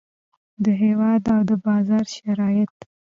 [0.63, 2.75] د هیواد او د بازار شرایط.